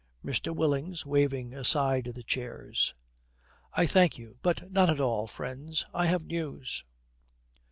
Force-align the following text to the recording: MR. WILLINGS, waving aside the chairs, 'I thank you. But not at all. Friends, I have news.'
MR. 0.25 0.55
WILLINGS, 0.55 1.05
waving 1.05 1.53
aside 1.53 2.05
the 2.05 2.23
chairs, 2.23 2.91
'I 3.73 3.85
thank 3.85 4.17
you. 4.17 4.39
But 4.41 4.71
not 4.71 4.89
at 4.89 4.99
all. 4.99 5.27
Friends, 5.27 5.85
I 5.93 6.07
have 6.07 6.23
news.' 6.25 6.83